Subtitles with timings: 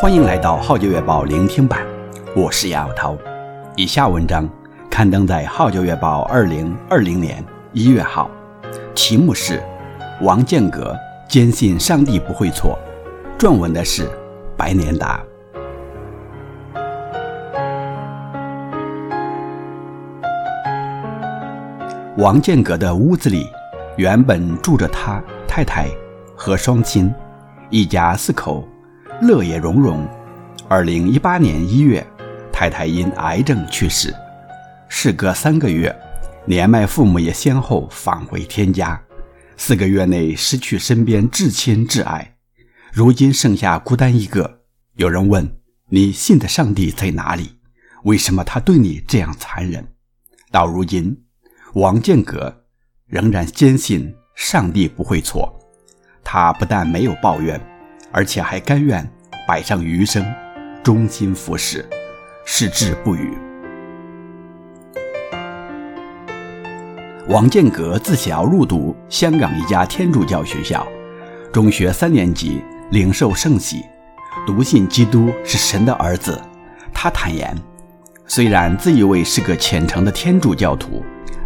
[0.00, 1.86] 欢迎来到《号角月报》聆听版，
[2.34, 3.18] 我是杨晓涛。
[3.76, 4.48] 以下文章
[4.90, 7.44] 刊登在《号角月报》二零二零年
[7.74, 8.30] 一月号，
[8.94, 9.58] 题目是
[10.22, 10.96] 《王建革
[11.28, 12.78] 坚信上帝不会错》，
[13.38, 14.08] 撰文的是
[14.56, 15.22] 白年达。
[22.16, 23.46] 王建革的屋子里，
[23.98, 25.88] 原本住着他太太
[26.34, 27.14] 和双亲，
[27.68, 28.66] 一家四口，
[29.20, 30.08] 乐也融融。
[30.68, 32.06] 二零一八年一月，
[32.52, 34.14] 太太因癌症去世，
[34.88, 35.94] 事隔三个月，
[36.46, 39.00] 年迈父母也先后返回天家，
[39.56, 42.36] 四个月内失去身边至亲至爱，
[42.92, 44.60] 如今剩下孤单一个。
[44.94, 45.56] 有人问
[45.90, 47.58] ：“你信的上帝在哪里？
[48.04, 49.86] 为什么他对你这样残忍？”
[50.50, 51.24] 到如今。
[51.74, 52.64] 王建革
[53.06, 55.56] 仍然坚信上帝不会错，
[56.24, 57.60] 他不但没有抱怨，
[58.12, 59.08] 而且还甘愿
[59.46, 60.24] 摆上余生，
[60.82, 61.88] 忠心服侍，
[62.44, 63.32] 矢志不渝。
[67.28, 70.86] 王建革自小入读香港一家天主教学校，
[71.52, 73.84] 中学三年级领受圣洗，
[74.46, 76.40] 笃信基督是神的儿子。
[76.92, 77.56] 他坦言，
[78.26, 81.02] 虽然自以为是个虔诚的天主教徒。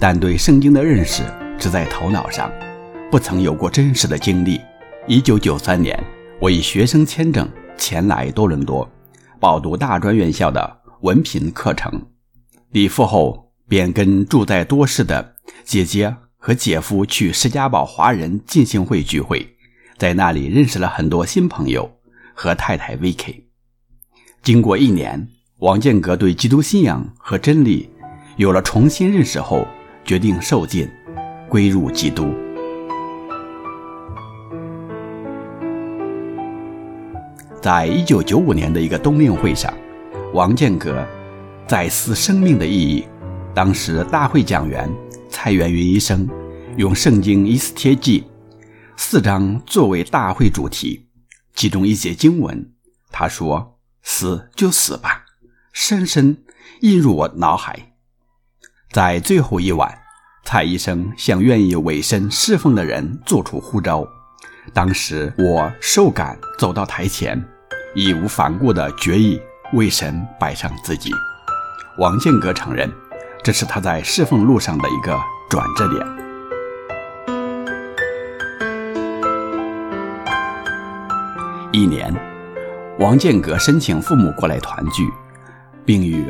[0.00, 1.24] 但对圣经的认识
[1.58, 2.48] 只在头脑上，
[3.10, 4.60] 不曾有过真实的经历。
[5.08, 6.00] 一九九三年，
[6.40, 8.88] 我以学生签证前来多伦多，
[9.40, 12.00] 报读大专院校的文凭课程。
[12.70, 19.56] 礼赴后，便跟住在多士的姐姐和姐夫去释迦堡华人进信会聚会，
[19.96, 21.90] 在那里认识了很多新朋友
[22.34, 23.42] 和太太 Vicky。
[24.42, 25.28] 经过一年，
[25.58, 27.90] 王建革对基督信仰和真理
[28.36, 29.66] 有了重新认识后。
[30.04, 30.88] 决定受浸，
[31.50, 32.32] 归入基督。
[37.60, 39.72] 在一九九五年的一个冬令会上，
[40.32, 41.04] 王建革
[41.66, 43.04] 再思生命的意义。
[43.52, 44.88] 当时大会讲员
[45.28, 46.28] 蔡元云医生
[46.76, 48.20] 用《圣经以斯帖记》
[48.96, 51.08] 四章作为大会主题，
[51.54, 52.70] 其中一节经文，
[53.10, 55.24] 他说：“死就死吧”，
[55.72, 56.44] 深深
[56.82, 57.94] 印入我脑海。
[58.92, 59.98] 在最后一晚，
[60.44, 64.06] 蔡医生向愿意委身侍奉的人做出呼召。
[64.72, 67.42] 当时我受感走到台前，
[67.94, 69.40] 义无反顾地决意
[69.74, 71.10] 为神摆上自己。
[71.98, 72.90] 王建革承认，
[73.42, 75.18] 这是他在侍奉路上的一个
[75.48, 76.06] 转折点。
[81.72, 82.14] 一年，
[82.98, 85.08] 王建革申请父母过来团聚，
[85.84, 86.24] 并于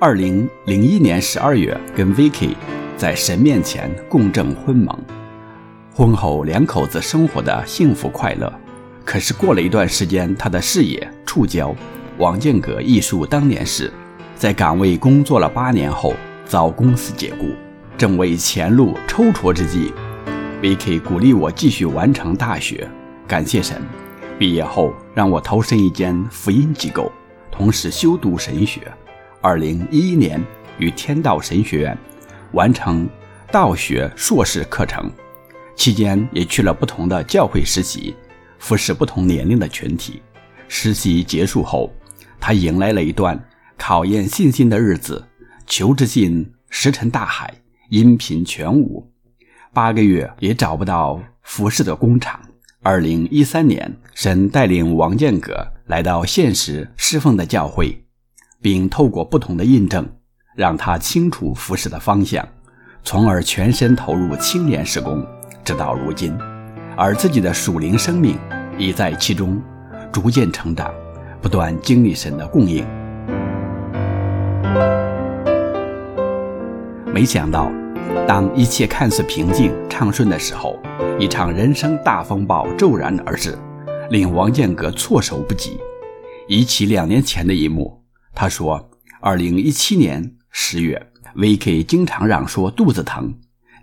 [0.00, 2.54] 二零零一年十二月跟 Vicky
[2.96, 4.98] 在神面前共证婚盟。
[5.96, 8.52] 婚后两口子生活的幸福快乐。
[9.02, 11.74] 可是过了一段时间，他的事业触礁。
[12.18, 13.90] 王建革忆述当年事，
[14.34, 16.12] 在岗位工作了八年后
[16.44, 17.48] 遭公司解雇，
[17.96, 19.90] 正为前路踌躇之际
[20.60, 22.86] ，VK 鼓励我继续完成大学。
[23.26, 23.80] 感谢神，
[24.38, 27.10] 毕业后让我投身一间福音机构，
[27.50, 28.82] 同时修读神学。
[29.40, 30.38] 二零一一年，
[30.76, 31.96] 于天道神学院
[32.52, 33.08] 完成
[33.50, 35.10] 道学硕士课程，
[35.76, 38.16] 期间也去了不同的教会实习，
[38.58, 40.20] 服侍不同年龄的群体。
[40.66, 41.92] 实习结束后，
[42.40, 43.40] 他迎来了一段
[43.78, 45.24] 考验信心的日子，
[45.66, 47.54] 求职信石沉大海，
[47.90, 49.08] 音频全无，
[49.72, 52.40] 八个月也找不到服侍的工厂。
[52.82, 55.54] 二零一三年，神带领王建革
[55.86, 58.02] 来到现实侍奉的教会。
[58.58, 60.04] 并透过不同的印证，
[60.56, 62.48] 让他清楚服侍的方向，
[63.04, 65.24] 从而全身投入青年事工，
[65.66, 66.32] 直到如今。
[66.96, 68.38] 而自己的属灵生命
[68.78, 69.60] 已在其中
[70.10, 70.90] 逐渐成长，
[71.42, 72.86] 不断经历神的供应。
[77.12, 77.70] 没想到，
[78.26, 80.78] 当一切看似平静畅顺的时候，
[81.18, 83.58] 一场人生大风暴骤然而至，
[84.10, 85.78] 令王建革措手不及。
[86.48, 88.04] 忆起两年前的一幕。
[88.34, 88.90] 他说
[89.20, 93.34] ：“二零一七年十月，VK 经常嚷说肚子疼，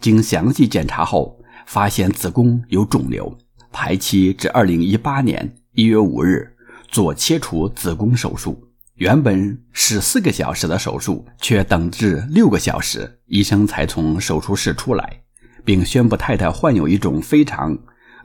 [0.00, 3.36] 经详细检查后，发现子宫有肿瘤，
[3.70, 6.54] 排期至二零一八年一月五日
[6.88, 8.62] 做切除子宫手术。
[8.96, 15.22] 原本十四个小时的手术，却等至六个小时，医生才从手术室出来，
[15.64, 17.76] 并宣布太太患有一种非常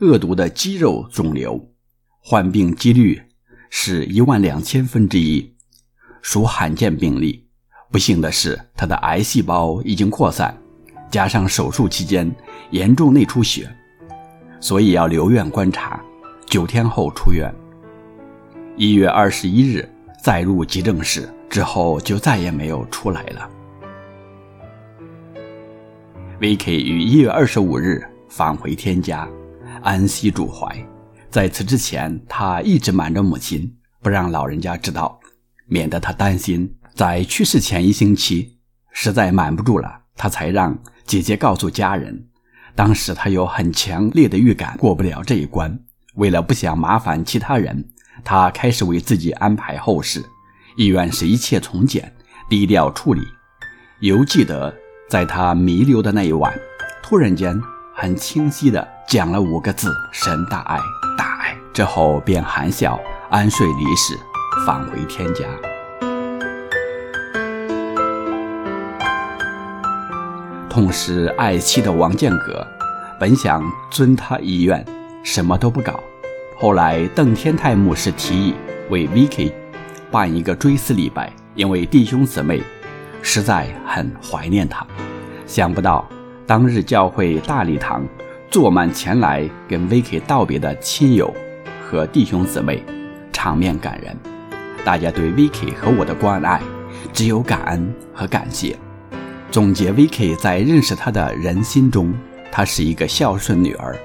[0.01, 1.59] 恶毒的肌肉肿瘤，
[2.19, 3.21] 患病几率
[3.69, 5.55] 是一万两千分之一。”
[6.21, 7.47] 属罕见病例。
[7.89, 10.55] 不幸的是，他的癌细胞已经扩散，
[11.09, 12.33] 加上手术期间
[12.71, 13.69] 严重内出血，
[14.59, 16.01] 所以要留院观察。
[16.45, 17.53] 九天后出院。
[18.75, 19.89] 一月二十一日
[20.23, 23.49] 再入急诊室，之后就再也没有出来了。
[26.39, 26.71] V.K.
[26.75, 29.27] 于一月二十五日返回天家，
[29.81, 30.73] 安息主怀。
[31.29, 35.19] 在此之前，他一直瞒着母亲，不让老人家知道，
[35.65, 36.71] 免得他担心。
[36.93, 38.57] 在去世前一星期，
[38.91, 42.25] 实在瞒不住了，他才让姐姐告诉家人。
[42.75, 45.79] 当时他有很强烈的预感过不了这一关，
[46.15, 47.85] 为了不想麻烦其他人，
[48.23, 50.23] 他开始为自己安排后事，
[50.75, 52.13] 意愿是一切从简，
[52.49, 53.21] 低调处理。
[54.01, 54.75] 犹记得
[55.09, 56.53] 在他弥留的那一晚，
[57.01, 57.59] 突然间
[57.95, 60.79] 很清晰地讲了五个字：“神大爱，
[61.17, 62.99] 大爱。”之后便含笑
[63.31, 64.15] 安睡离世，
[64.65, 65.45] 返回天家。
[70.77, 72.63] 痛失爱妻的王建革，
[73.19, 74.85] 本想遵他遗愿，
[75.23, 75.99] 什么都不搞。
[76.55, 78.53] 后来邓天泰牧师提议
[78.91, 79.51] 为 Vicky
[80.11, 82.61] 办一个追思礼拜，因为弟兄姊妹
[83.23, 84.85] 实在很怀念他。
[85.47, 86.07] 想不到
[86.45, 88.05] 当日教会大礼堂
[88.51, 91.33] 坐满前来跟 Vicky 道别的亲友
[91.89, 92.83] 和弟兄姊妹，
[93.33, 94.15] 场面感人。
[94.85, 96.61] 大家对 Vicky 和我的关爱，
[97.11, 98.77] 只有感恩和感谢。
[99.49, 100.35] 总结 V.K.
[100.35, 102.13] 在认识他的人心中，
[102.51, 103.97] 她是一个孝顺女儿、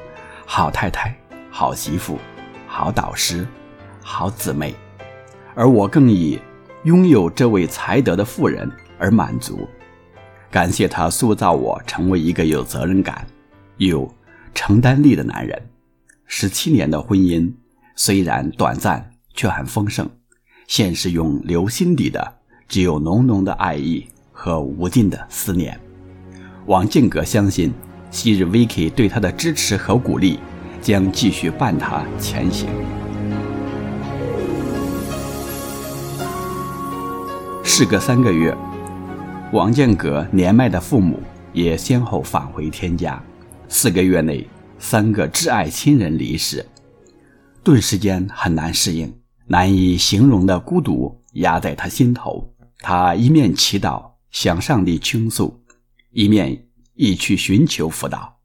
[0.46, 1.14] 好太太、
[1.50, 2.18] 好媳妇、
[2.66, 3.46] 好导师、
[4.00, 4.74] 好姊妹，
[5.54, 6.38] 而我更以
[6.84, 9.68] 拥有这位才德的妇人而满足。
[10.50, 13.26] 感谢她塑造我成为一个有责任感、
[13.78, 14.10] 有
[14.54, 15.60] 承担力的男人。
[16.24, 17.52] 十七年的婚姻
[17.96, 20.08] 虽然短暂，却很丰盛。
[20.68, 22.36] 现实用留心底的
[22.68, 24.06] 只有浓浓的爱意。
[24.42, 25.78] 和无尽的思念，
[26.66, 27.72] 王建革相信，
[28.10, 30.40] 昔日 Vicky 对他的支持和鼓励，
[30.80, 32.68] 将继续伴他前行。
[37.62, 38.52] 事隔三个月，
[39.52, 41.20] 王建革年迈的父母
[41.52, 43.22] 也先后返回天家。
[43.68, 44.44] 四个月内，
[44.76, 46.66] 三个挚爱亲人离世，
[47.62, 49.14] 顿时间很难适应，
[49.46, 52.52] 难以形容的孤独压在他心头。
[52.80, 54.11] 他一面祈祷。
[54.32, 55.62] 向上帝倾诉，
[56.10, 58.38] 一面亦去寻求辅导。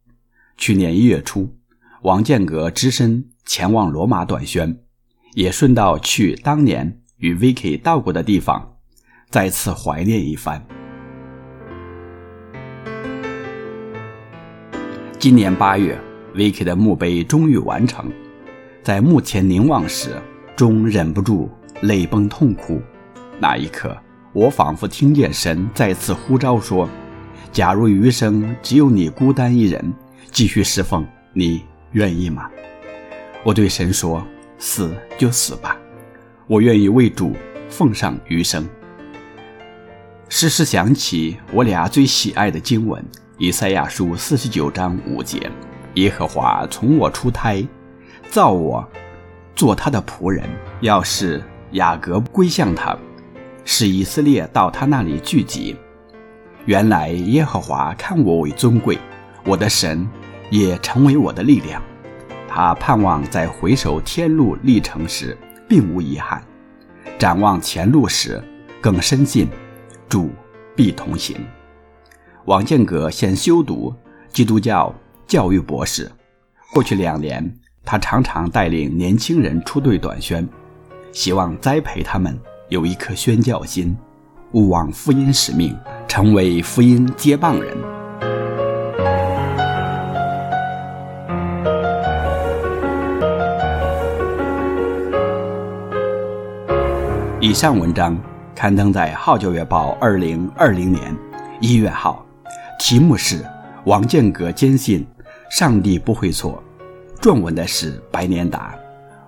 [0.57, 1.57] 去年一月初，
[2.03, 4.83] 王建革只身前往罗马短宣，
[5.33, 8.77] 也顺道去当年与 Vicky 到过的地方，
[9.29, 10.63] 再次怀念一番。
[15.17, 15.99] 今年八月
[16.35, 18.11] ，Vicky 的墓碑终于完成，
[18.83, 20.21] 在墓前凝望时，
[20.55, 21.49] 终忍不住
[21.81, 22.81] 泪崩痛哭。
[23.39, 23.97] 那一刻。
[24.37, 26.87] 我仿佛听见神再次呼召说
[27.51, 29.91] ：“假如余生只有你孤单一人，
[30.29, 31.03] 继续侍奉，
[31.33, 31.63] 你
[31.93, 32.47] 愿意吗？”
[33.43, 34.23] 我对神说
[34.59, 35.75] ：“死就死吧，
[36.45, 37.35] 我愿意为主
[37.67, 38.63] 奉上余生。”
[40.29, 43.01] 时时想起我俩最喜爱的经文
[43.39, 45.51] 《以赛亚书》四十九章五节
[45.95, 47.67] ：“耶和华从我出胎，
[48.29, 48.87] 造我，
[49.55, 50.47] 做他的仆人，
[50.81, 52.95] 要是雅各归向他。”
[53.69, 55.75] 使以色列到他那里聚集。
[56.65, 58.97] 原来耶和华看我为尊贵，
[59.43, 60.07] 我的神
[60.49, 61.83] 也成为我的力量。
[62.47, 65.37] 他盼望在回首天路历程时，
[65.67, 66.39] 并无遗憾；
[67.19, 68.41] 展望前路时，
[68.79, 69.49] 更深信
[70.07, 70.31] 主
[70.73, 71.35] 必同行。
[72.45, 73.93] 王建阁现修读
[74.29, 74.95] 基督教
[75.27, 76.09] 教育博士。
[76.73, 77.53] 过去两年，
[77.83, 80.47] 他常常带领年轻人出队短宣，
[81.11, 82.39] 希望栽培他们。
[82.69, 83.95] 有一颗宣教心，
[84.51, 85.73] 勿忘福音使命，
[86.05, 87.77] 成为福音接棒人。
[97.39, 98.19] 以上文章
[98.53, 101.15] 刊登在《号角月报》二零二零年
[101.61, 102.25] 一月号，
[102.77, 103.43] 题目是
[103.85, 105.07] 《王建革坚信
[105.49, 106.61] 上帝不会错》，
[107.23, 108.75] 撰文的是白年达，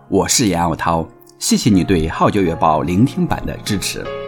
[0.09, 1.07] 我是杨耀涛。
[1.39, 4.18] 谢谢你对《号角月报》聆听版的支持。